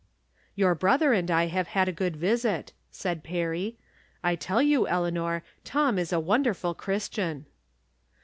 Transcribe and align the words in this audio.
"Your 0.55 0.73
brother 0.73 1.13
and 1.13 1.29
I 1.29 1.45
have 1.45 1.67
had 1.77 1.87
a 1.87 1.91
good 1.93 2.15
visit," 2.15 2.73
said 2.89 3.23
Perry." 3.23 3.77
I 4.23 4.35
tell 4.35 4.59
you, 4.59 4.87
Eleanor, 4.87 5.43
Tom 5.63 5.99
is 5.99 6.11
a 6.11 6.19
won 6.19 6.41
derful 6.41 6.73
Christian." 6.73 7.45